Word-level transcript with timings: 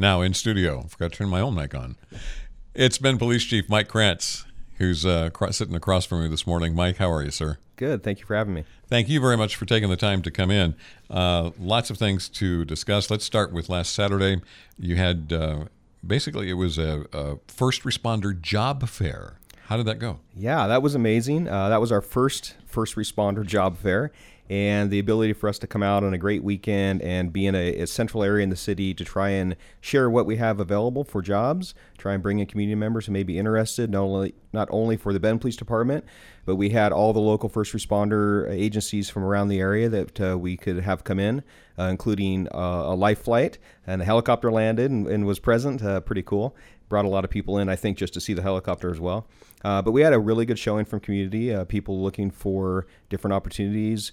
Now 0.00 0.20
in 0.20 0.32
studio. 0.32 0.82
I 0.84 0.88
forgot 0.88 1.10
to 1.10 1.18
turn 1.18 1.28
my 1.28 1.40
own 1.40 1.56
mic 1.56 1.74
on. 1.74 1.96
It's 2.72 2.98
been 2.98 3.18
Police 3.18 3.42
Chief 3.42 3.68
Mike 3.68 3.88
Krantz, 3.88 4.44
who's 4.76 5.04
uh, 5.04 5.30
sitting 5.50 5.74
across 5.74 6.06
from 6.06 6.22
me 6.22 6.28
this 6.28 6.46
morning. 6.46 6.76
Mike, 6.76 6.98
how 6.98 7.10
are 7.10 7.20
you, 7.20 7.32
sir? 7.32 7.58
Good. 7.74 8.04
Thank 8.04 8.20
you 8.20 8.24
for 8.24 8.36
having 8.36 8.54
me. 8.54 8.62
Thank 8.86 9.08
you 9.08 9.20
very 9.20 9.36
much 9.36 9.56
for 9.56 9.66
taking 9.66 9.90
the 9.90 9.96
time 9.96 10.22
to 10.22 10.30
come 10.30 10.52
in. 10.52 10.76
Uh, 11.10 11.50
lots 11.58 11.90
of 11.90 11.98
things 11.98 12.28
to 12.28 12.64
discuss. 12.64 13.10
Let's 13.10 13.24
start 13.24 13.52
with 13.52 13.68
last 13.68 13.92
Saturday. 13.92 14.40
You 14.78 14.94
had 14.94 15.32
uh, 15.32 15.64
basically 16.06 16.48
it 16.48 16.54
was 16.54 16.78
a, 16.78 17.04
a 17.12 17.38
first 17.48 17.82
responder 17.82 18.40
job 18.40 18.88
fair. 18.88 19.38
How 19.66 19.76
did 19.76 19.86
that 19.86 19.98
go? 19.98 20.20
Yeah, 20.36 20.68
that 20.68 20.80
was 20.80 20.94
amazing. 20.94 21.48
Uh, 21.48 21.70
that 21.70 21.80
was 21.80 21.90
our 21.90 22.00
first 22.00 22.54
first 22.66 22.94
responder 22.94 23.44
job 23.44 23.76
fair, 23.76 24.12
and 24.50 24.90
the 24.90 24.98
ability 24.98 25.32
for 25.34 25.48
us 25.48 25.58
to 25.58 25.66
come 25.66 25.82
out 25.82 26.02
on 26.02 26.14
a 26.14 26.18
great 26.18 26.42
weekend 26.42 27.02
and 27.02 27.32
be 27.32 27.46
in 27.46 27.54
a, 27.54 27.80
a, 27.80 27.86
central 27.86 28.22
area 28.22 28.42
in 28.42 28.48
the 28.48 28.56
city 28.56 28.94
to 28.94 29.04
try 29.04 29.28
and 29.28 29.54
share 29.80 30.08
what 30.08 30.24
we 30.24 30.36
have 30.36 30.58
available 30.58 31.04
for 31.04 31.20
jobs, 31.20 31.74
try 31.98 32.14
and 32.14 32.22
bring 32.22 32.38
in 32.38 32.46
community 32.46 32.74
members 32.74 33.06
who 33.06 33.12
may 33.12 33.22
be 33.22 33.38
interested, 33.38 33.90
not 33.90 34.02
only 34.02 34.34
not 34.52 34.68
only 34.70 34.96
for 34.96 35.12
the 35.12 35.20
Bend 35.20 35.40
Police 35.40 35.56
Department, 35.56 36.04
but 36.46 36.56
we 36.56 36.70
had 36.70 36.92
all 36.92 37.12
the 37.12 37.20
local 37.20 37.50
first 37.50 37.74
responder 37.74 38.50
agencies 38.50 39.10
from 39.10 39.22
around 39.22 39.48
the 39.48 39.60
area 39.60 39.88
that 39.88 40.20
uh, 40.20 40.38
we 40.38 40.56
could 40.56 40.80
have 40.80 41.04
come 41.04 41.18
in, 41.18 41.42
uh, 41.78 41.84
including 41.84 42.48
uh, 42.54 42.84
a 42.86 42.94
life 42.94 43.22
flight 43.22 43.58
and 43.86 44.00
a 44.00 44.04
helicopter 44.04 44.50
landed 44.50 44.90
and, 44.90 45.06
and 45.06 45.26
was 45.26 45.38
present. 45.38 45.82
Uh, 45.82 46.00
pretty 46.00 46.22
cool. 46.22 46.56
Brought 46.88 47.04
a 47.04 47.08
lot 47.08 47.24
of 47.24 47.30
people 47.30 47.58
in, 47.58 47.68
I 47.68 47.76
think, 47.76 47.98
just 47.98 48.14
to 48.14 48.20
see 48.20 48.32
the 48.32 48.40
helicopter 48.40 48.90
as 48.90 48.98
well. 48.98 49.26
Uh, 49.62 49.82
but 49.82 49.92
we 49.92 50.00
had 50.00 50.14
a 50.14 50.18
really 50.18 50.46
good 50.46 50.58
showing 50.58 50.86
from 50.86 51.00
community, 51.00 51.52
uh, 51.52 51.64
people 51.64 52.02
looking 52.02 52.30
for 52.30 52.86
different 53.10 53.34
opportunities, 53.34 54.10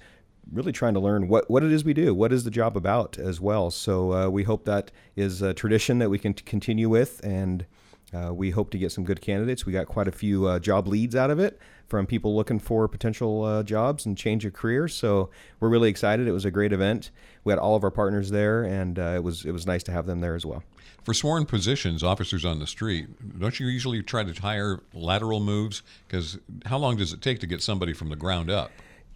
really 0.52 0.72
trying 0.72 0.94
to 0.94 0.99
learn 0.99 1.27
what, 1.27 1.49
what 1.49 1.63
it 1.63 1.72
is 1.72 1.84
we 1.84 1.94
do, 1.94 2.13
what 2.13 2.31
is 2.31 2.44
the 2.44 2.52
job 2.52 2.77
about 2.77 3.17
as 3.17 3.41
well. 3.41 3.72
So 3.72 4.13
uh, 4.13 4.30
we 4.30 4.44
hope 4.44 4.66
that 4.66 4.91
is 5.16 5.41
a 5.41 5.54
tradition 5.54 5.99
that 5.99 6.09
we 6.09 6.20
can 6.20 6.34
continue 6.34 6.90
with, 6.90 7.23
and 7.23 7.66
uh, 8.13 8.34
we 8.34 8.52
hope 8.52 8.70
to 8.71 8.77
get 8.77 8.91
some 8.91 9.04
good 9.04 9.21
candidates. 9.21 9.65
We 9.65 9.74
got 9.74 9.87
quite 9.87 10.07
a 10.07 10.12
few 10.12 10.46
uh, 10.46 10.60
job 10.60 10.87
leads 10.87 11.15
out 11.15 11.29
of 11.29 11.40
it 11.40 11.60
from 11.87 12.05
people 12.05 12.35
looking 12.35 12.60
for 12.60 12.87
potential 12.87 13.43
uh, 13.43 13.63
jobs 13.63 14.05
and 14.05 14.18
change 14.18 14.46
of 14.46 14.54
career. 14.54 14.87
So 14.87 15.29
we're 15.60 15.70
really 15.70 15.90
excited. 15.90 16.27
It 16.27 16.32
was 16.32 16.46
a 16.46 16.52
great 16.52 16.74
event. 16.74 17.12
We 17.43 17.52
had 17.52 17.59
all 17.59 17.76
of 17.76 17.84
our 17.84 17.91
partners 17.91 18.32
there, 18.32 18.63
and 18.63 18.98
uh, 18.98 19.13
it 19.15 19.24
was 19.24 19.46
it 19.46 19.52
was 19.52 19.65
nice 19.65 19.84
to 19.84 19.91
have 19.91 20.05
them 20.05 20.21
there 20.21 20.35
as 20.35 20.46
well. 20.46 20.63
For 21.04 21.13
sworn 21.13 21.46
positions, 21.46 22.04
officers 22.04 22.46
on 22.46 22.59
the 22.59 22.65
street, 22.65 23.07
don't 23.40 23.59
you 23.59 23.68
usually 23.68 24.02
try 24.02 24.24
to 24.24 24.41
hire 24.41 24.82
lateral 24.93 25.40
moves? 25.40 25.84
Because 26.07 26.40
how 26.65 26.77
long 26.77 26.98
does 26.98 27.13
it 27.13 27.21
take 27.21 27.40
to 27.40 27.48
get 27.48 27.62
somebody 27.62 27.93
from 27.93 28.09
the 28.09 28.15
ground 28.15 28.49
up? 28.49 28.71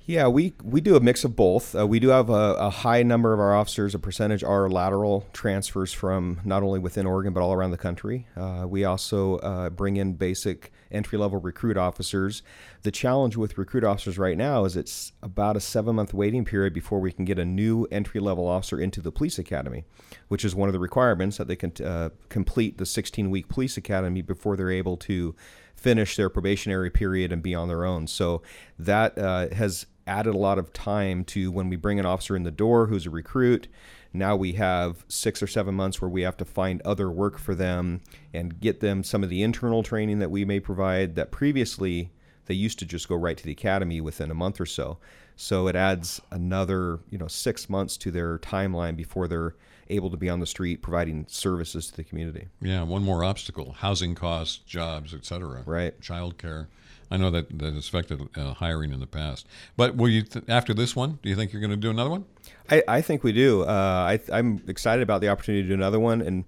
Yeah, 0.09 0.27
we, 0.27 0.53
we 0.63 0.81
do 0.81 0.95
a 0.95 0.99
mix 0.99 1.23
of 1.23 1.35
both. 1.35 1.75
Uh, 1.75 1.85
we 1.85 1.99
do 1.99 2.07
have 2.07 2.31
a, 2.31 2.55
a, 2.55 2.71
high 2.71 3.03
number 3.03 3.31
of 3.31 3.39
our 3.39 3.53
officers, 3.55 3.93
a 3.93 3.99
percentage 3.99 4.43
are 4.43 4.67
lateral 4.67 5.27
transfers 5.33 5.93
from 5.93 6.41
not 6.43 6.63
only 6.63 6.79
within 6.79 7.05
Oregon 7.05 7.31
but 7.31 7.43
all 7.43 7.53
around 7.53 7.69
the 7.69 7.77
country. 7.77 8.25
Uh, 8.35 8.65
we 8.67 8.85
also 8.85 9.37
uh, 9.37 9.69
bring 9.69 9.97
in 9.97 10.13
basic 10.13 10.71
entry 10.91 11.19
level 11.19 11.39
recruit 11.39 11.77
officers. 11.77 12.41
The 12.81 12.89
challenge 12.89 13.37
with 13.37 13.59
recruit 13.59 13.83
officers 13.83 14.17
right 14.17 14.35
now 14.35 14.65
is 14.65 14.75
it's 14.75 15.11
about 15.21 15.55
a 15.55 15.59
seven 15.59 15.97
month 15.97 16.11
waiting 16.11 16.43
period 16.43 16.73
before 16.73 16.99
we 16.99 17.11
can 17.11 17.23
get 17.23 17.37
a 17.37 17.45
new 17.45 17.85
entry 17.91 18.19
level 18.19 18.47
officer 18.47 18.80
into 18.80 19.02
the 19.02 19.11
police 19.11 19.37
academy, 19.37 19.83
which 20.27 20.43
is 20.43 20.55
one 20.55 20.69
of 20.69 20.73
the 20.73 20.80
requirements 20.80 21.37
that 21.37 21.47
they 21.47 21.55
can 21.55 21.71
uh, 21.85 22.09
complete 22.30 22.80
the 22.80 22.85
16 22.87 23.30
week 23.30 23.47
police 23.47 23.77
academy 23.77 24.23
before 24.23 24.57
they're 24.57 24.71
able 24.71 24.97
to 24.97 25.35
finish 25.80 26.16
their 26.16 26.30
probationary 26.30 26.89
period 26.89 27.31
and 27.31 27.41
be 27.41 27.55
on 27.55 27.67
their 27.67 27.85
own. 27.85 28.08
So 28.08 28.41
that 28.77 29.17
uh, 29.17 29.49
has 29.53 29.86
added 30.05 30.33
a 30.33 30.38
lot 30.38 30.58
of 30.58 30.73
time 30.73 31.23
to 31.23 31.52
when 31.52 31.69
we 31.69 31.75
bring 31.75 31.99
an 31.99 32.05
officer 32.05 32.36
in 32.36 32.44
the 32.44 32.52
door 32.52 32.88
who's 32.88 33.05
a 33.05 33.09
recruit. 33.09 33.67
Now 34.11 34.36
we 34.36 34.53
have 34.53 35.05
six 35.08 35.41
or 35.41 35.47
seven 35.47 35.75
months 35.75 36.02
where 36.02 36.09
we 36.09 36.23
have 36.23 36.38
to 36.38 36.45
find 36.45 36.81
other 36.81 37.11
work 37.11 37.38
for 37.38 37.53
them 37.53 38.02
and 38.33 38.59
get 38.59 38.80
them 38.80 39.03
some 39.03 39.23
of 39.23 39.30
the 39.30 39.44
internal 39.44 39.83
training 39.83 40.19
that 40.19 40.31
we 40.31 40.45
may 40.45 40.59
provide 40.59 41.16
that 41.16 41.31
previously 41.31 42.11
they 42.50 42.55
used 42.55 42.80
to 42.80 42.86
just 42.86 43.08
go 43.08 43.16
right 43.16 43.38
to 43.38 43.44
the 43.44 43.52
academy 43.52 44.02
within 44.02 44.32
a 44.32 44.33
month 44.33 44.60
or 44.60 44.65
so. 44.65 44.98
So 45.37 45.67
it 45.67 45.76
adds 45.76 46.20
another, 46.32 46.99
you 47.10 47.17
know, 47.17 47.27
six 47.27 47.70
months 47.70 47.95
to 47.98 48.11
their 48.11 48.39
timeline 48.39 48.98
before 48.98 49.27
they're 49.30 49.55
able 49.87 50.10
to 50.10 50.17
be 50.17 50.30
on 50.30 50.39
the 50.39 50.45
street 50.48 50.82
providing 50.82 51.26
services 51.30 51.87
to 51.92 51.95
the 51.95 52.04
community. 52.04 52.48
Yeah, 52.60 52.83
one 52.83 53.04
more 53.04 53.23
obstacle: 53.23 53.73
housing 53.73 54.15
costs, 54.15 54.58
jobs, 54.58 55.14
etc. 55.14 55.64
Right. 55.65 55.99
Childcare. 56.02 56.67
I 57.11 57.17
know 57.17 57.30
that 57.32 57.58
that 57.60 57.73
has 57.73 57.87
affected 57.87 58.27
uh, 58.36 58.55
hiring 58.55 58.92
in 58.92 58.99
the 58.99 59.08
past. 59.08 59.48
But 59.77 59.95
will 59.95 60.10
you 60.10 60.23
th- 60.23 60.45
after 60.48 60.73
this 60.73 60.95
one? 60.95 61.20
Do 61.21 61.30
you 61.30 61.36
think 61.36 61.54
you're 61.54 61.61
going 61.61 61.71
to 61.71 61.77
do 61.77 61.92
another 61.92 62.10
one? 62.10 62.26
I, 62.70 62.83
I 62.87 63.02
think 63.02 63.23
we 63.23 63.31
do. 63.31 63.61
Uh, 63.61 64.17
I, 64.17 64.20
I'm 64.33 64.64
excited 64.67 65.04
about 65.04 65.21
the 65.21 65.30
opportunity 65.30 65.61
to 65.61 65.67
do 65.70 65.73
another 65.76 65.99
one, 65.99 66.21
and 66.21 66.45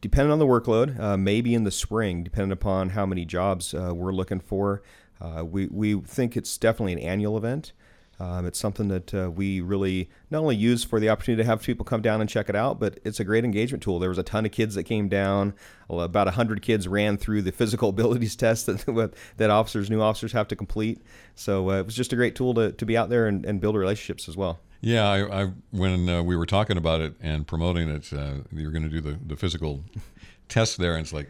depending 0.00 0.30
on 0.30 0.38
the 0.38 0.46
workload, 0.46 0.98
uh, 1.00 1.16
maybe 1.16 1.54
in 1.54 1.64
the 1.64 1.70
spring, 1.70 2.22
depending 2.22 2.52
upon 2.52 2.90
how 2.90 3.06
many 3.06 3.24
jobs 3.24 3.74
uh, 3.74 3.92
we're 3.94 4.12
looking 4.12 4.40
for. 4.40 4.82
Uh, 5.20 5.44
we 5.44 5.66
we 5.66 6.00
think 6.00 6.36
it's 6.36 6.56
definitely 6.58 6.92
an 6.92 6.98
annual 6.98 7.36
event. 7.36 7.72
Um, 8.18 8.46
it's 8.46 8.58
something 8.58 8.88
that 8.88 9.14
uh, 9.14 9.30
we 9.30 9.60
really 9.60 10.08
not 10.30 10.40
only 10.40 10.56
use 10.56 10.84
for 10.84 10.98
the 10.98 11.10
opportunity 11.10 11.42
to 11.42 11.46
have 11.46 11.62
people 11.62 11.84
come 11.84 12.00
down 12.00 12.20
and 12.22 12.30
check 12.30 12.48
it 12.48 12.56
out, 12.56 12.80
but 12.80 12.98
it's 13.04 13.20
a 13.20 13.24
great 13.24 13.44
engagement 13.44 13.82
tool. 13.82 13.98
There 13.98 14.08
was 14.08 14.18
a 14.18 14.22
ton 14.22 14.46
of 14.46 14.52
kids 14.52 14.74
that 14.74 14.84
came 14.84 15.08
down. 15.08 15.54
About 15.90 16.26
100 16.26 16.62
kids 16.62 16.88
ran 16.88 17.18
through 17.18 17.42
the 17.42 17.52
physical 17.52 17.88
abilities 17.90 18.34
test 18.34 18.66
that, 18.66 19.14
that 19.36 19.50
officers, 19.50 19.90
new 19.90 20.00
officers 20.00 20.32
have 20.32 20.48
to 20.48 20.56
complete. 20.56 21.02
So 21.34 21.70
uh, 21.70 21.80
it 21.80 21.86
was 21.86 21.94
just 21.94 22.12
a 22.12 22.16
great 22.16 22.34
tool 22.34 22.54
to, 22.54 22.72
to 22.72 22.86
be 22.86 22.96
out 22.96 23.10
there 23.10 23.26
and, 23.26 23.44
and 23.44 23.60
build 23.60 23.76
relationships 23.76 24.28
as 24.28 24.36
well. 24.36 24.60
Yeah, 24.80 25.08
I, 25.08 25.42
I 25.42 25.52
when 25.70 26.08
uh, 26.08 26.22
we 26.22 26.36
were 26.36 26.46
talking 26.46 26.76
about 26.76 27.00
it 27.00 27.14
and 27.20 27.46
promoting 27.46 27.88
it, 27.88 28.12
uh, 28.12 28.36
you're 28.52 28.70
going 28.70 28.82
to 28.82 28.88
do 28.88 29.00
the, 29.00 29.18
the 29.26 29.36
physical 29.36 29.84
test 30.48 30.78
there, 30.78 30.92
and 30.92 31.02
it's 31.02 31.12
like, 31.12 31.28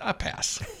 I 0.00 0.12
pass. 0.12 0.62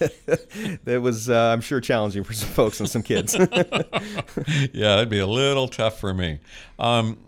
it 0.86 1.02
was, 1.02 1.28
uh, 1.28 1.50
I'm 1.52 1.60
sure, 1.60 1.80
challenging 1.80 2.24
for 2.24 2.32
some 2.32 2.48
folks 2.50 2.80
and 2.80 2.88
some 2.88 3.02
kids. 3.02 3.36
yeah, 3.38 4.96
that'd 4.96 5.08
be 5.08 5.18
a 5.18 5.26
little 5.26 5.68
tough 5.68 5.98
for 5.98 6.14
me. 6.14 6.40
Um, 6.78 7.18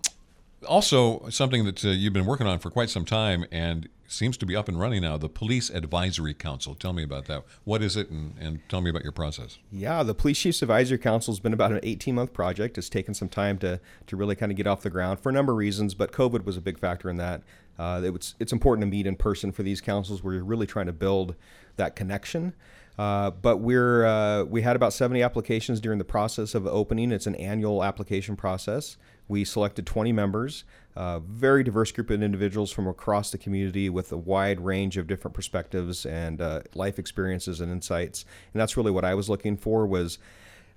also, 0.69 1.29
something 1.31 1.65
that 1.65 1.85
uh, 1.85 1.89
you've 1.89 2.13
been 2.13 2.27
working 2.27 2.47
on 2.47 2.59
for 2.59 2.71
quite 2.71 2.91
some 2.91 3.05
time 3.05 3.45
and 3.51 3.89
seems 4.07 4.37
to 4.37 4.45
be 4.45 4.57
up 4.57 4.69
and 4.69 4.79
running 4.79 5.03
now 5.03 5.17
the 5.17 5.29
Police 5.29 5.71
Advisory 5.71 6.35
Council. 6.35 6.75
Tell 6.75 6.93
me 6.93 7.03
about 7.03 7.27
that. 7.27 7.45
What 7.65 7.83
is 7.83 7.97
it, 7.97 8.11
and, 8.11 8.35
and 8.41 8.61
tell 8.69 8.81
me 8.81 8.91
about 8.91 9.03
your 9.03 9.13
process? 9.13 9.59
Yeah, 9.71 10.03
the 10.03 10.15
Police 10.15 10.39
Chiefs 10.39 10.63
Advisory 10.63 10.99
Council 10.99 11.33
has 11.33 11.41
been 11.41 11.53
about 11.53 11.73
an 11.73 11.81
18 11.83 12.15
month 12.15 12.33
project. 12.33 12.77
It's 12.77 12.89
taken 12.89 13.15
some 13.15 13.29
time 13.29 13.59
to, 13.59 13.81
to 14.09 14.17
really 14.17 14.35
kind 14.35 14.51
of 14.51 14.57
get 14.57 14.67
off 14.67 14.83
the 14.83 14.91
ground 14.91 15.21
for 15.21 15.29
a 15.29 15.33
number 15.33 15.53
of 15.53 15.59
reasons, 15.59 15.95
but 15.95 16.13
COVID 16.13 16.45
was 16.45 16.57
a 16.57 16.61
big 16.61 16.79
factor 16.79 17.09
in 17.09 17.17
that. 17.19 17.43
Uh, 17.81 18.03
it 18.05 18.11
was, 18.11 18.35
it's 18.39 18.53
important 18.53 18.83
to 18.83 18.87
meet 18.87 19.07
in 19.07 19.17
person 19.17 19.53
for 19.53 19.63
these 19.63 19.81
councils 19.81 20.23
where 20.23 20.35
you're 20.35 20.45
really 20.45 20.67
trying 20.67 20.85
to 20.85 20.93
build 20.93 21.35
that 21.77 21.97
connection. 21.97 22.53
Uh, 22.99 23.31
but 23.31 23.59
we're 23.59 24.05
uh, 24.05 24.45
we 24.45 24.61
had 24.61 24.77
about 24.77 24.93
70 24.93 25.23
applications 25.23 25.81
during 25.81 25.99
the 25.99 26.05
process 26.05 26.55
of 26.55 26.67
opening. 26.67 27.11
It's 27.11 27.27
an 27.27 27.35
annual 27.37 27.83
application 27.83 28.37
process. 28.37 28.99
We 29.27 29.47
selected 29.47 29.87
20 29.87 30.13
members, 30.13 30.65
a 30.95 31.01
uh, 31.01 31.19
very 31.21 31.65
diverse 31.65 31.91
group 31.93 32.11
of 32.11 32.23
individuals 32.23 32.71
from 32.71 32.87
across 32.87 33.31
the 33.31 33.39
community 33.39 33.89
with 33.89 34.13
a 34.13 34.19
wide 34.19 34.61
range 34.61 34.99
of 34.99 35.07
different 35.07 35.35
perspectives 35.35 36.05
and 36.05 36.43
uh, 36.43 36.61
life 36.75 36.99
experiences 36.99 37.63
and 37.63 37.73
insights. 37.73 38.27
And 38.53 38.61
that's 38.61 38.77
really 38.77 38.91
what 38.91 39.07
I 39.07 39.15
was 39.15 39.31
looking 39.31 39.57
for. 39.57 39.87
Was 39.87 40.19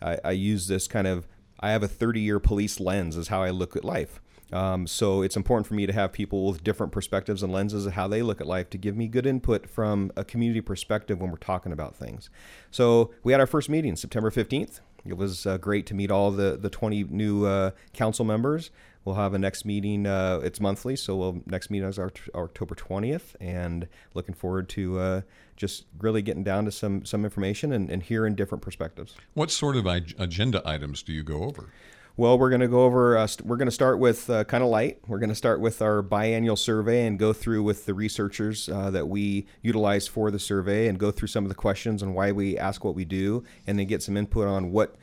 I, 0.01 0.19
I 0.23 0.31
use 0.31 0.67
this 0.67 0.87
kind 0.87 1.07
of 1.07 1.27
I 1.59 1.71
have 1.71 1.83
a 1.83 1.87
30 1.89 2.21
year 2.21 2.39
police 2.39 2.79
lens 2.79 3.17
is 3.17 3.27
how 3.27 3.43
I 3.43 3.49
look 3.49 3.75
at 3.75 3.83
life. 3.83 4.21
Um, 4.53 4.85
so 4.85 5.23
it's 5.23 5.35
important 5.35 5.65
for 5.65 5.73
me 5.73 5.87
to 5.87 5.93
have 5.93 6.13
people 6.13 6.45
with 6.45 6.63
different 6.63 6.91
perspectives 6.91 7.41
and 7.41 7.51
lenses 7.51 7.87
of 7.87 7.93
how 7.93 8.07
they 8.07 8.21
look 8.21 8.39
at 8.39 8.45
life 8.45 8.69
to 8.69 8.77
give 8.77 8.95
me 8.95 9.07
good 9.07 9.25
input 9.25 9.67
from 9.67 10.11
a 10.15 10.23
community 10.23 10.61
perspective 10.61 11.19
when 11.19 11.31
we're 11.31 11.37
talking 11.37 11.71
about 11.71 11.95
things. 11.95 12.29
So 12.69 13.11
we 13.23 13.31
had 13.31 13.41
our 13.41 13.47
first 13.47 13.67
meeting 13.67 13.95
September 13.95 14.29
15th. 14.29 14.79
It 15.05 15.17
was 15.17 15.45
uh, 15.45 15.57
great 15.57 15.87
to 15.87 15.95
meet 15.95 16.11
all 16.11 16.31
the, 16.31 16.55
the 16.55 16.69
20 16.69 17.05
new 17.05 17.45
uh, 17.45 17.71
council 17.93 18.23
members. 18.23 18.69
We'll 19.05 19.15
have 19.15 19.33
a 19.33 19.39
next 19.39 19.65
meeting. 19.65 20.05
Uh, 20.05 20.39
it's 20.43 20.61
monthly, 20.61 20.95
so 20.95 21.15
we'll 21.17 21.41
next 21.45 21.69
meeting 21.69 21.89
is 21.89 21.99
our, 21.99 22.11
our 22.33 22.45
October 22.45 22.73
20th, 22.73 23.35
and 23.41 23.87
looking 24.13 24.33
forward 24.33 24.69
to 24.69 24.97
uh, 24.99 25.21
just 25.57 25.85
really 25.99 26.21
getting 26.21 26.43
down 26.43 26.63
to 26.65 26.71
some 26.71 27.03
some 27.03 27.25
information 27.25 27.73
and, 27.73 27.89
and 27.89 28.03
hearing 28.03 28.33
different 28.33 28.61
perspectives. 28.61 29.15
What 29.33 29.51
sort 29.51 29.75
of 29.75 29.85
agenda 29.85 30.61
items 30.65 31.03
do 31.03 31.11
you 31.11 31.21
go 31.21 31.43
over? 31.43 31.69
Well, 32.15 32.37
we're 32.37 32.49
going 32.49 32.61
to 32.61 32.67
go 32.67 32.83
over, 32.83 33.17
uh, 33.17 33.25
st- 33.25 33.47
we're 33.47 33.57
going 33.57 33.67
to 33.67 33.71
start 33.71 33.97
with 33.97 34.29
uh, 34.29 34.43
kind 34.43 34.63
of 34.63 34.69
light. 34.69 34.99
We're 35.07 35.17
going 35.17 35.29
to 35.29 35.35
start 35.35 35.59
with 35.59 35.81
our 35.81 36.03
biannual 36.03 36.59
survey 36.59 37.07
and 37.07 37.17
go 37.17 37.33
through 37.33 37.63
with 37.63 37.87
the 37.87 37.95
researchers 37.95 38.69
uh, 38.69 38.91
that 38.91 39.07
we 39.07 39.47
utilize 39.63 40.07
for 40.07 40.29
the 40.29 40.37
survey 40.37 40.87
and 40.87 40.99
go 40.99 41.09
through 41.09 41.29
some 41.29 41.43
of 41.43 41.49
the 41.49 41.55
questions 41.55 42.03
and 42.03 42.13
why 42.13 42.31
we 42.31 42.55
ask 42.55 42.83
what 42.83 42.93
we 42.93 43.03
do 43.03 43.43
and 43.65 43.79
then 43.79 43.87
get 43.87 44.03
some 44.03 44.15
input 44.15 44.47
on 44.47 44.71
what 44.71 44.95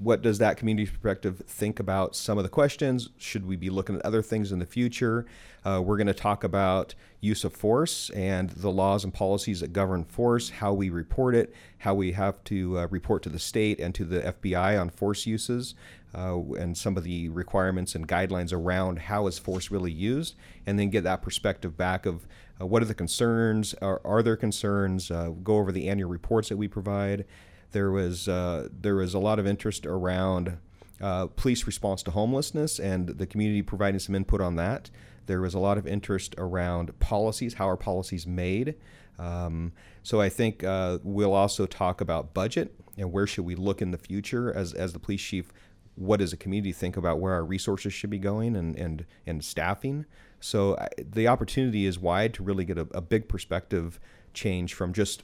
what 0.00 0.22
does 0.22 0.38
that 0.38 0.56
community 0.56 0.90
perspective 0.90 1.42
think 1.46 1.78
about 1.78 2.16
some 2.16 2.38
of 2.38 2.42
the 2.42 2.48
questions? 2.48 3.10
Should 3.18 3.46
we 3.46 3.54
be 3.54 3.68
looking 3.68 3.96
at 3.96 4.02
other 4.02 4.22
things 4.22 4.50
in 4.50 4.58
the 4.58 4.66
future? 4.66 5.26
Uh, 5.62 5.82
we're 5.84 5.98
going 5.98 6.06
to 6.06 6.14
talk 6.14 6.42
about 6.42 6.94
use 7.20 7.44
of 7.44 7.52
force 7.52 8.08
and 8.10 8.48
the 8.48 8.70
laws 8.70 9.04
and 9.04 9.12
policies 9.12 9.60
that 9.60 9.74
govern 9.74 10.04
force, 10.04 10.48
how 10.48 10.72
we 10.72 10.88
report 10.88 11.34
it, 11.34 11.54
how 11.78 11.94
we 11.94 12.12
have 12.12 12.42
to 12.44 12.78
uh, 12.78 12.86
report 12.88 13.22
to 13.24 13.28
the 13.28 13.38
state 13.38 13.78
and 13.78 13.94
to 13.94 14.06
the 14.06 14.20
FBI 14.20 14.80
on 14.80 14.88
force 14.88 15.26
uses, 15.26 15.74
uh, 16.16 16.40
and 16.54 16.78
some 16.78 16.96
of 16.96 17.04
the 17.04 17.28
requirements 17.28 17.94
and 17.94 18.08
guidelines 18.08 18.54
around 18.54 19.00
how 19.00 19.26
is 19.26 19.38
force 19.38 19.70
really 19.70 19.92
used, 19.92 20.34
and 20.64 20.78
then 20.78 20.88
get 20.88 21.04
that 21.04 21.20
perspective 21.20 21.76
back 21.76 22.06
of 22.06 22.26
uh, 22.58 22.64
what 22.64 22.80
are 22.80 22.86
the 22.86 22.94
concerns, 22.94 23.74
are, 23.82 24.00
are 24.02 24.22
there 24.22 24.36
concerns, 24.36 25.10
uh, 25.10 25.28
go 25.44 25.58
over 25.58 25.70
the 25.70 25.90
annual 25.90 26.08
reports 26.08 26.48
that 26.48 26.56
we 26.56 26.68
provide. 26.68 27.26
There 27.72 27.90
was 27.90 28.28
uh, 28.28 28.68
there 28.72 28.96
was 28.96 29.14
a 29.14 29.18
lot 29.18 29.38
of 29.38 29.46
interest 29.46 29.86
around 29.86 30.58
uh, 31.00 31.26
police 31.28 31.66
response 31.66 32.02
to 32.04 32.10
homelessness 32.10 32.78
and 32.78 33.08
the 33.08 33.26
community 33.26 33.62
providing 33.62 34.00
some 34.00 34.14
input 34.14 34.40
on 34.40 34.56
that. 34.56 34.90
There 35.26 35.40
was 35.40 35.54
a 35.54 35.58
lot 35.58 35.78
of 35.78 35.86
interest 35.86 36.34
around 36.38 36.98
policies, 36.98 37.54
how 37.54 37.68
are 37.68 37.76
policies 37.76 38.26
made. 38.26 38.74
Um, 39.18 39.72
so 40.02 40.20
I 40.20 40.28
think 40.28 40.64
uh, 40.64 40.98
we'll 41.02 41.34
also 41.34 41.66
talk 41.66 42.00
about 42.00 42.34
budget 42.34 42.74
and 42.96 43.12
where 43.12 43.26
should 43.26 43.44
we 43.44 43.54
look 43.54 43.80
in 43.80 43.90
the 43.90 43.98
future 43.98 44.52
as, 44.52 44.72
as 44.72 44.92
the 44.92 44.98
police 44.98 45.22
chief. 45.22 45.52
What 45.94 46.18
does 46.18 46.30
the 46.30 46.36
community 46.36 46.72
think 46.72 46.96
about 46.96 47.20
where 47.20 47.34
our 47.34 47.44
resources 47.44 47.92
should 47.92 48.10
be 48.10 48.18
going 48.18 48.56
and, 48.56 48.76
and, 48.76 49.04
and 49.26 49.44
staffing? 49.44 50.06
So 50.40 50.76
I, 50.78 50.88
the 50.98 51.28
opportunity 51.28 51.84
is 51.84 51.98
wide 51.98 52.32
to 52.34 52.42
really 52.42 52.64
get 52.64 52.78
a, 52.78 52.86
a 52.92 53.00
big 53.00 53.28
perspective 53.28 54.00
change 54.32 54.74
from 54.74 54.92
just 54.92 55.22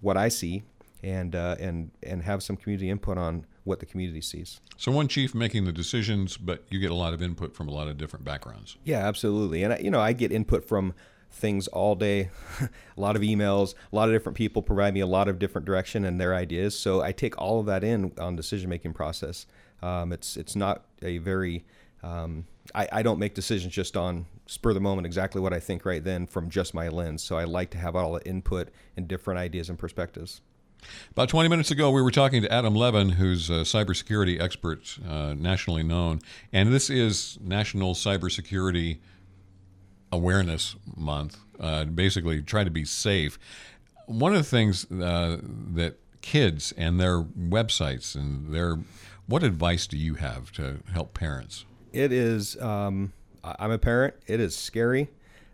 what 0.00 0.16
I 0.16 0.28
see 0.28 0.64
and 1.04 1.34
uh, 1.34 1.56
and 1.60 1.90
and 2.02 2.22
have 2.22 2.42
some 2.42 2.56
community 2.56 2.90
input 2.90 3.18
on 3.18 3.46
what 3.64 3.78
the 3.80 3.86
community 3.86 4.20
sees. 4.20 4.60
So 4.76 4.90
one 4.90 5.06
chief 5.06 5.34
making 5.34 5.64
the 5.64 5.72
decisions, 5.72 6.36
but 6.36 6.64
you 6.70 6.80
get 6.80 6.90
a 6.90 6.94
lot 6.94 7.14
of 7.14 7.22
input 7.22 7.54
from 7.54 7.68
a 7.68 7.70
lot 7.70 7.88
of 7.88 7.96
different 7.98 8.24
backgrounds. 8.24 8.76
Yeah, 8.84 9.06
absolutely. 9.06 9.62
And 9.62 9.74
I, 9.74 9.78
you 9.78 9.90
know, 9.90 10.00
I 10.00 10.12
get 10.12 10.32
input 10.32 10.64
from 10.64 10.94
things 11.30 11.66
all 11.68 11.94
day, 11.94 12.30
a 12.60 13.00
lot 13.00 13.16
of 13.16 13.22
emails, 13.22 13.74
a 13.92 13.96
lot 13.96 14.08
of 14.08 14.14
different 14.14 14.36
people 14.36 14.62
provide 14.62 14.94
me 14.94 15.00
a 15.00 15.06
lot 15.06 15.28
of 15.28 15.38
different 15.38 15.66
direction 15.66 16.04
and 16.04 16.20
their 16.20 16.34
ideas. 16.34 16.78
So 16.78 17.02
I 17.02 17.12
take 17.12 17.40
all 17.40 17.60
of 17.60 17.66
that 17.66 17.84
in 17.84 18.12
on 18.18 18.36
decision 18.36 18.70
making 18.70 18.94
process. 18.94 19.46
Um, 19.82 20.12
it's 20.12 20.36
it's 20.36 20.56
not 20.56 20.84
a 21.02 21.18
very 21.18 21.64
um, 22.02 22.46
I, 22.74 22.88
I 22.92 23.02
don't 23.02 23.18
make 23.18 23.34
decisions 23.34 23.72
just 23.72 23.96
on 23.96 24.26
spur 24.46 24.70
of 24.70 24.74
the 24.74 24.80
moment 24.80 25.06
exactly 25.06 25.40
what 25.40 25.52
I 25.52 25.60
think 25.60 25.84
right 25.84 26.04
then 26.04 26.26
from 26.26 26.50
just 26.50 26.74
my 26.74 26.88
lens. 26.88 27.22
So 27.22 27.36
I 27.36 27.44
like 27.44 27.70
to 27.70 27.78
have 27.78 27.96
all 27.96 28.12
the 28.12 28.26
input 28.26 28.68
and 28.96 29.08
different 29.08 29.40
ideas 29.40 29.70
and 29.70 29.78
perspectives. 29.78 30.42
About 31.10 31.28
20 31.28 31.48
minutes 31.48 31.70
ago, 31.70 31.90
we 31.90 32.02
were 32.02 32.10
talking 32.10 32.42
to 32.42 32.52
Adam 32.52 32.74
Levin, 32.74 33.10
who's 33.10 33.50
a 33.50 33.62
cybersecurity 33.62 34.40
expert, 34.40 34.98
uh, 35.08 35.34
nationally 35.34 35.82
known. 35.82 36.20
And 36.52 36.72
this 36.72 36.90
is 36.90 37.38
National 37.40 37.94
Cybersecurity 37.94 38.98
Awareness 40.10 40.76
Month. 40.96 41.38
Uh, 41.58 41.84
basically, 41.84 42.42
try 42.42 42.64
to 42.64 42.70
be 42.70 42.84
safe. 42.84 43.38
One 44.06 44.32
of 44.32 44.38
the 44.38 44.48
things 44.48 44.90
uh, 44.90 45.38
that 45.74 45.98
kids 46.20 46.72
and 46.76 46.98
their 46.98 47.22
websites 47.22 48.14
and 48.14 48.52
their 48.52 48.78
what 49.26 49.42
advice 49.42 49.86
do 49.86 49.96
you 49.96 50.14
have 50.14 50.52
to 50.52 50.80
help 50.92 51.14
parents? 51.14 51.64
It 51.92 52.12
is. 52.12 52.60
Um, 52.60 53.12
I'm 53.42 53.70
a 53.70 53.78
parent. 53.78 54.14
It 54.26 54.40
is 54.40 54.56
scary. 54.56 55.10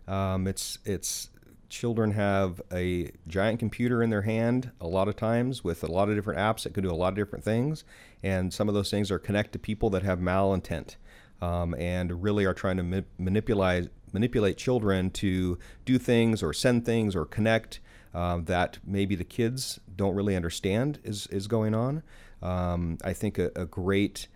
Um, 0.07 0.47
it's 0.47 0.79
it's 0.85 1.29
children 1.71 2.11
have 2.11 2.61
a 2.71 3.09
giant 3.27 3.57
computer 3.57 4.03
in 4.03 4.09
their 4.09 4.21
hand 4.23 4.71
a 4.79 4.87
lot 4.87 5.07
of 5.07 5.15
times 5.15 5.63
with 5.63 5.83
a 5.83 5.91
lot 5.91 6.09
of 6.09 6.15
different 6.15 6.37
apps 6.39 6.63
that 6.63 6.73
can 6.73 6.83
do 6.83 6.91
a 6.91 6.93
lot 6.93 7.09
of 7.09 7.15
different 7.15 7.43
things. 7.43 7.83
And 8.21 8.53
some 8.53 8.67
of 8.67 8.75
those 8.75 8.91
things 8.91 9.09
are 9.09 9.17
connect 9.17 9.53
to 9.53 9.59
people 9.59 9.89
that 9.91 10.03
have 10.03 10.19
malintent 10.19 10.97
um, 11.41 11.73
and 11.75 12.21
really 12.21 12.45
are 12.45 12.53
trying 12.53 12.77
to 12.77 12.83
ma- 12.83 13.01
manipulate 13.17 13.89
manipulate 14.13 14.57
children 14.57 15.09
to 15.09 15.57
do 15.85 15.97
things 15.97 16.43
or 16.43 16.51
send 16.51 16.85
things 16.85 17.15
or 17.15 17.25
connect 17.25 17.79
um, 18.13 18.43
that 18.43 18.77
maybe 18.85 19.15
the 19.15 19.23
kids 19.23 19.79
don't 19.95 20.13
really 20.13 20.35
understand 20.35 20.99
is 21.03 21.27
is 21.27 21.47
going 21.47 21.73
on. 21.73 22.03
Um, 22.41 22.97
I 23.03 23.13
think 23.13 23.37
a, 23.37 23.51
a 23.55 23.65
great 23.65 24.27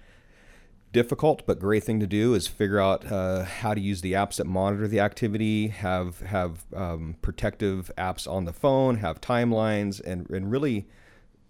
difficult 0.95 1.45
but 1.45 1.59
great 1.59 1.83
thing 1.83 2.00
to 2.00 2.07
do 2.07 2.33
is 2.33 2.47
figure 2.47 2.80
out 2.80 3.12
uh, 3.12 3.44
how 3.44 3.74
to 3.74 3.81
use 3.81 4.00
the 4.00 4.13
apps 4.13 4.38
that 4.38 4.47
monitor 4.47 4.88
the 4.88 5.01
activity, 5.01 5.68
have 5.68 6.21
have 6.21 6.63
um, 6.74 7.18
protective 7.21 7.92
apps 7.97 8.31
on 8.31 8.45
the 8.45 8.53
phone, 8.53 8.95
have 8.95 9.19
timelines, 9.19 10.00
and 10.00 10.30
and 10.30 10.50
really 10.50 10.88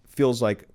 feels 0.04 0.42
like 0.42 0.68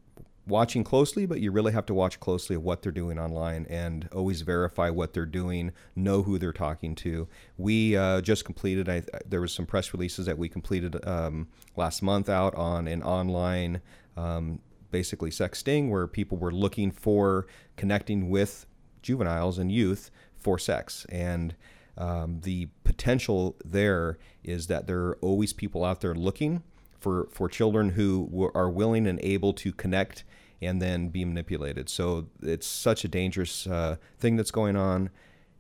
watching 0.48 0.86
closely, 0.86 1.26
but 1.26 1.42
you 1.42 1.52
really 1.52 1.74
have 1.74 1.86
to 1.86 1.94
watch 1.94 2.22
closely 2.22 2.56
what 2.56 2.82
they're 2.82 2.94
doing 2.94 3.20
online 3.20 3.66
and 3.70 4.08
always 4.14 4.42
verify 4.42 4.90
what 4.90 5.14
they're 5.14 5.26
doing, 5.26 5.74
know 5.94 6.24
who 6.24 6.40
they're 6.40 6.54
talking 6.54 6.96
to. 6.96 7.28
We 7.58 7.98
uh, 7.98 8.22
just 8.22 8.46
completed. 8.46 8.88
I, 8.88 9.04
there 9.28 9.42
was 9.42 9.54
some 9.54 9.66
press 9.66 9.94
releases 9.94 10.28
that 10.28 10.38
we 10.38 10.48
completed 10.48 10.96
um, 11.06 11.50
last 11.76 12.02
month 12.02 12.30
out 12.30 12.56
on 12.56 12.88
an 12.88 13.04
online 13.04 13.82
um, 14.16 14.62
basically 14.92 15.30
sexting, 15.30 15.90
where 15.90 16.08
people 16.08 16.38
were 16.38 16.52
looking 16.52 16.92
for 16.92 17.48
connecting 17.78 18.30
with 18.30 18.66
juveniles 19.02 19.58
and 19.58 19.72
youth 19.72 20.12
for 20.36 20.60
sex. 20.60 21.06
And 21.10 21.56
um, 21.98 22.42
the 22.42 22.68
potential 22.84 23.56
there 23.64 24.18
is 24.44 24.68
that 24.68 24.88
there 24.88 25.00
are 25.00 25.18
always 25.22 25.54
people 25.54 25.84
out 25.84 26.02
there 26.02 26.16
looking 26.16 26.64
for, 27.00 27.28
for 27.32 27.50
children 27.50 27.92
who 27.92 28.28
w- 28.28 28.52
are 28.54 28.70
willing 28.70 29.08
and 29.08 29.20
able 29.24 29.54
to 29.54 29.72
connect 29.72 30.24
and 30.62 30.82
then 30.82 31.10
be 31.10 31.26
manipulated. 31.26 31.90
So 31.90 32.28
it's 32.42 32.68
such 32.68 33.04
a 33.04 33.08
dangerous 33.08 33.66
uh, 33.66 33.96
thing 34.20 34.36
that's 34.36 34.52
going 34.52 34.76
on. 34.76 35.10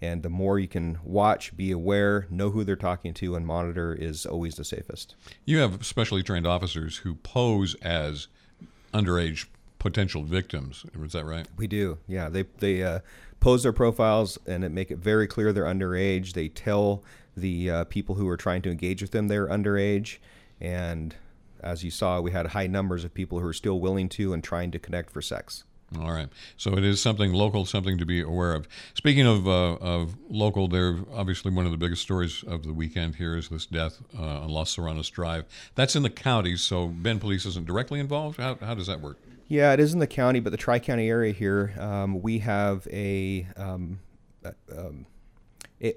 And 0.03 0.23
the 0.23 0.29
more 0.29 0.57
you 0.57 0.67
can 0.67 0.97
watch, 1.03 1.55
be 1.55 1.71
aware, 1.71 2.25
know 2.29 2.49
who 2.49 2.63
they're 2.63 2.75
talking 2.75 3.13
to, 3.15 3.35
and 3.35 3.45
monitor 3.45 3.93
is 3.93 4.25
always 4.25 4.55
the 4.55 4.63
safest. 4.63 5.15
You 5.45 5.59
have 5.59 5.85
specially 5.85 6.23
trained 6.23 6.47
officers 6.47 6.97
who 6.97 7.15
pose 7.15 7.75
as 7.83 8.27
underage 8.93 9.45
potential 9.79 10.23
victims. 10.23 10.85
Is 11.03 11.13
that 11.13 11.25
right? 11.25 11.47
We 11.57 11.67
do. 11.67 11.97
Yeah, 12.07 12.29
they 12.29 12.43
they 12.59 12.83
uh, 12.83 12.99
pose 13.39 13.63
their 13.63 13.73
profiles 13.73 14.37
and 14.45 14.63
it 14.63 14.69
make 14.69 14.91
it 14.91 14.97
very 14.97 15.27
clear 15.27 15.51
they're 15.51 15.65
underage. 15.65 16.33
They 16.33 16.49
tell 16.49 17.03
the 17.35 17.69
uh, 17.69 17.83
people 17.85 18.15
who 18.15 18.27
are 18.27 18.37
trying 18.37 18.61
to 18.63 18.71
engage 18.71 19.01
with 19.01 19.11
them 19.11 19.27
they're 19.27 19.47
underage, 19.47 20.17
and 20.59 21.15
as 21.61 21.83
you 21.83 21.91
saw, 21.91 22.19
we 22.19 22.31
had 22.31 22.47
high 22.47 22.67
numbers 22.67 23.03
of 23.03 23.13
people 23.13 23.39
who 23.39 23.47
are 23.47 23.53
still 23.53 23.79
willing 23.79 24.09
to 24.09 24.33
and 24.33 24.43
trying 24.43 24.71
to 24.71 24.79
connect 24.79 25.11
for 25.11 25.21
sex. 25.21 25.63
All 25.99 26.11
right. 26.11 26.29
So 26.55 26.77
it 26.77 26.85
is 26.85 27.01
something 27.01 27.33
local, 27.33 27.65
something 27.65 27.97
to 27.97 28.05
be 28.05 28.21
aware 28.21 28.53
of. 28.53 28.67
Speaking 28.93 29.27
of, 29.27 29.45
uh, 29.45 29.73
of 29.75 30.15
local, 30.29 30.67
there 30.69 30.99
obviously 31.13 31.51
one 31.51 31.65
of 31.65 31.71
the 31.71 31.77
biggest 31.77 32.01
stories 32.01 32.43
of 32.43 32.63
the 32.63 32.71
weekend 32.71 33.15
here 33.15 33.35
is 33.35 33.49
this 33.49 33.65
death 33.65 33.99
uh, 34.17 34.41
on 34.41 34.49
Los 34.49 34.71
Serranos 34.71 35.09
Drive. 35.09 35.45
That's 35.75 35.95
in 35.95 36.03
the 36.03 36.09
county, 36.09 36.55
so 36.55 36.87
Bend 36.87 37.19
Police 37.19 37.45
isn't 37.45 37.65
directly 37.65 37.99
involved. 37.99 38.37
How, 38.37 38.55
how 38.55 38.73
does 38.73 38.87
that 38.87 39.01
work? 39.01 39.17
Yeah, 39.49 39.73
it 39.73 39.81
is 39.81 39.91
in 39.91 39.99
the 39.99 40.07
county, 40.07 40.39
but 40.39 40.51
the 40.51 40.57
Tri 40.57 40.79
County 40.79 41.09
area 41.09 41.33
here, 41.33 41.73
um, 41.77 42.21
we 42.21 42.39
have 42.39 42.87
a 42.89 43.45
um, 43.57 43.99
um, 44.77 45.05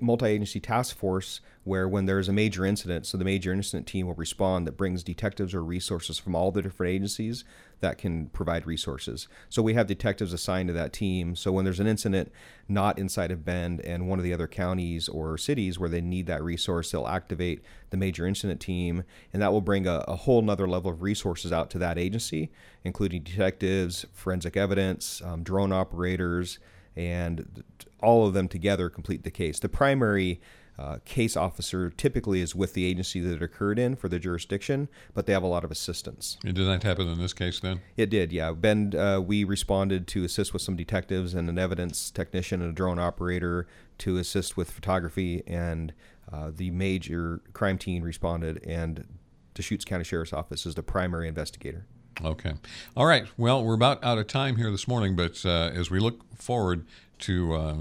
multi-agency 0.00 0.60
task 0.60 0.96
force 0.96 1.40
where 1.64 1.88
when 1.88 2.06
there's 2.06 2.28
a 2.28 2.32
major 2.32 2.64
incident 2.64 3.06
so 3.06 3.18
the 3.18 3.24
major 3.24 3.52
incident 3.52 3.86
team 3.86 4.06
will 4.06 4.14
respond 4.14 4.66
that 4.66 4.76
brings 4.76 5.02
detectives 5.02 5.54
or 5.54 5.62
resources 5.62 6.18
from 6.18 6.34
all 6.34 6.50
the 6.50 6.62
different 6.62 6.92
agencies 6.92 7.44
that 7.80 7.98
can 7.98 8.28
provide 8.28 8.66
resources. 8.66 9.28
So 9.50 9.60
we 9.60 9.74
have 9.74 9.86
detectives 9.86 10.32
assigned 10.32 10.68
to 10.68 10.72
that 10.72 10.92
team. 10.92 11.36
So 11.36 11.52
when 11.52 11.66
there's 11.66 11.80
an 11.80 11.86
incident 11.86 12.32
not 12.66 12.98
inside 12.98 13.30
of 13.30 13.44
bend 13.44 13.80
and 13.82 14.08
one 14.08 14.18
of 14.18 14.24
the 14.24 14.32
other 14.32 14.46
counties 14.46 15.08
or 15.08 15.36
cities 15.36 15.78
where 15.78 15.90
they 15.90 16.00
need 16.00 16.26
that 16.26 16.42
resource 16.42 16.90
they'll 16.90 17.06
activate 17.06 17.62
the 17.90 17.96
major 17.96 18.26
incident 18.26 18.60
team 18.60 19.04
and 19.32 19.42
that 19.42 19.52
will 19.52 19.60
bring 19.60 19.86
a, 19.86 20.04
a 20.08 20.16
whole 20.16 20.40
nother 20.40 20.66
level 20.66 20.90
of 20.90 21.02
resources 21.02 21.52
out 21.52 21.68
to 21.70 21.78
that 21.78 21.98
agency 21.98 22.50
including 22.82 23.22
detectives 23.22 24.06
forensic 24.14 24.56
evidence 24.56 25.20
um, 25.24 25.42
drone 25.42 25.72
operators 25.72 26.58
and 26.96 27.64
all 28.00 28.26
of 28.26 28.34
them 28.34 28.48
together 28.48 28.88
complete 28.88 29.24
the 29.24 29.30
case. 29.30 29.58
The 29.58 29.68
primary 29.68 30.40
uh, 30.78 30.98
case 31.04 31.36
officer 31.36 31.90
typically 31.90 32.40
is 32.40 32.54
with 32.54 32.74
the 32.74 32.84
agency 32.84 33.20
that 33.20 33.36
it 33.36 33.42
occurred 33.42 33.78
in 33.78 33.94
for 33.94 34.08
the 34.08 34.18
jurisdiction, 34.18 34.88
but 35.14 35.26
they 35.26 35.32
have 35.32 35.42
a 35.42 35.48
lot 35.48 35.64
of 35.64 35.70
assistance. 35.70 36.36
And 36.44 36.54
did 36.54 36.66
that 36.66 36.82
happen 36.82 37.08
in 37.08 37.18
this 37.18 37.32
case 37.32 37.60
then? 37.60 37.80
It 37.96 38.10
did, 38.10 38.32
yeah. 38.32 38.52
Bend, 38.52 38.94
uh, 38.94 39.22
we 39.24 39.44
responded 39.44 40.08
to 40.08 40.24
assist 40.24 40.52
with 40.52 40.62
some 40.62 40.76
detectives 40.76 41.34
and 41.34 41.48
an 41.48 41.58
evidence 41.58 42.10
technician 42.10 42.60
and 42.60 42.70
a 42.70 42.74
drone 42.74 42.98
operator 42.98 43.68
to 43.98 44.16
assist 44.18 44.56
with 44.56 44.70
photography, 44.70 45.44
and 45.46 45.92
uh, 46.32 46.50
the 46.52 46.70
major 46.70 47.40
crime 47.52 47.78
team 47.78 48.02
responded, 48.02 48.60
and 48.66 49.06
Deschutes 49.54 49.84
County 49.84 50.04
Sheriff's 50.04 50.32
Office 50.32 50.66
is 50.66 50.74
the 50.74 50.82
primary 50.82 51.28
investigator. 51.28 51.86
Okay. 52.22 52.54
All 52.96 53.06
right. 53.06 53.26
Well, 53.36 53.64
we're 53.64 53.74
about 53.74 54.02
out 54.04 54.18
of 54.18 54.26
time 54.26 54.56
here 54.56 54.70
this 54.70 54.86
morning, 54.86 55.16
but 55.16 55.44
uh, 55.44 55.70
as 55.74 55.90
we 55.90 55.98
look 55.98 56.20
forward 56.36 56.86
to, 57.20 57.54
uh, 57.54 57.76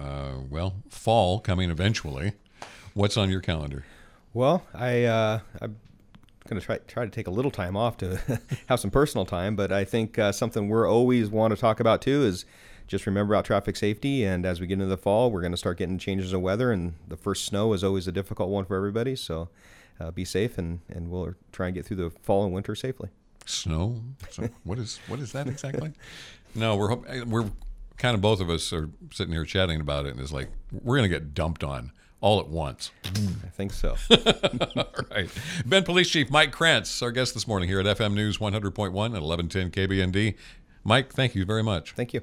uh, 0.00 0.32
well, 0.50 0.74
fall 0.88 1.38
coming 1.40 1.70
eventually, 1.70 2.32
what's 2.94 3.16
on 3.16 3.30
your 3.30 3.40
calendar? 3.40 3.84
Well, 4.34 4.64
I, 4.74 5.04
uh, 5.04 5.40
I 5.60 5.68
going 6.48 6.60
to 6.60 6.64
try 6.64 6.78
try 6.86 7.04
to 7.04 7.10
take 7.10 7.26
a 7.26 7.30
little 7.30 7.50
time 7.50 7.76
off 7.76 7.96
to 7.98 8.20
have 8.66 8.80
some 8.80 8.90
personal 8.90 9.24
time. 9.24 9.56
But 9.56 9.72
I 9.72 9.84
think 9.84 10.18
uh, 10.18 10.32
something 10.32 10.68
we're 10.68 10.88
always 10.88 11.30
want 11.30 11.54
to 11.54 11.60
talk 11.60 11.80
about 11.80 12.02
too 12.02 12.22
is 12.22 12.44
just 12.86 13.06
remember 13.06 13.34
about 13.34 13.44
traffic 13.44 13.76
safety. 13.76 14.24
And 14.24 14.44
as 14.44 14.60
we 14.60 14.66
get 14.66 14.74
into 14.74 14.86
the 14.86 14.96
fall, 14.96 15.30
we're 15.30 15.40
going 15.40 15.52
to 15.52 15.58
start 15.58 15.78
getting 15.78 15.98
changes 15.98 16.32
of 16.32 16.40
weather, 16.40 16.72
and 16.72 16.94
the 17.08 17.16
first 17.16 17.44
snow 17.44 17.72
is 17.72 17.82
always 17.82 18.06
a 18.06 18.12
difficult 18.12 18.50
one 18.50 18.64
for 18.64 18.76
everybody. 18.76 19.16
So 19.16 19.48
uh, 20.00 20.10
be 20.10 20.24
safe, 20.24 20.58
and 20.58 20.80
and 20.88 21.10
we'll 21.10 21.34
try 21.52 21.66
and 21.66 21.74
get 21.74 21.86
through 21.86 21.98
the 21.98 22.10
fall 22.22 22.44
and 22.44 22.52
winter 22.52 22.74
safely. 22.74 23.10
Snow? 23.46 24.02
So 24.30 24.48
what 24.64 24.78
is 24.78 25.00
what 25.06 25.20
is 25.20 25.32
that 25.32 25.48
exactly? 25.48 25.92
no, 26.54 26.76
we're 26.76 26.92
eh, 27.06 27.22
we're 27.26 27.50
kind 27.98 28.14
of 28.14 28.20
both 28.20 28.40
of 28.40 28.50
us 28.50 28.72
are 28.72 28.90
sitting 29.12 29.32
here 29.32 29.44
chatting 29.44 29.80
about 29.80 30.06
it, 30.06 30.12
and 30.12 30.20
it's 30.20 30.32
like 30.32 30.50
we're 30.72 30.96
going 30.96 31.10
to 31.10 31.14
get 31.14 31.34
dumped 31.34 31.62
on 31.64 31.92
all 32.20 32.40
at 32.40 32.48
once. 32.48 32.92
I 33.04 33.48
think 33.48 33.72
so. 33.72 33.96
all 34.76 34.86
right. 35.10 35.28
Bend 35.66 35.84
Police 35.84 36.08
Chief 36.08 36.30
Mike 36.30 36.52
Krantz, 36.52 37.02
our 37.02 37.10
guest 37.10 37.34
this 37.34 37.46
morning 37.46 37.68
here 37.68 37.80
at 37.80 37.98
FM 37.98 38.14
News 38.14 38.38
100.1 38.38 38.86
at 38.86 39.22
1110 39.22 39.70
KBND. 39.70 40.36
Mike, 40.84 41.12
thank 41.12 41.34
you 41.34 41.44
very 41.44 41.62
much. 41.62 41.92
Thank 41.92 42.14
you. 42.14 42.22